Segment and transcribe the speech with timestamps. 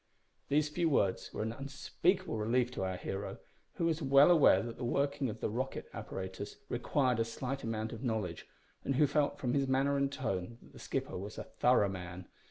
[0.47, 3.37] These few words were an unspeakable relief to our hero,
[3.75, 7.93] who was well aware that the working of the rocket apparatus required a slight amount
[7.93, 8.47] of knowledge,
[8.83, 12.25] and who felt from his manner and tone that the skipper was a thorough man.